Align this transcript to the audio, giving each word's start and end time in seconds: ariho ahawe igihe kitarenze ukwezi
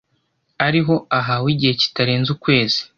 ariho 0.67 0.95
ahawe 1.19 1.47
igihe 1.53 1.73
kitarenze 1.81 2.29
ukwezi 2.35 2.79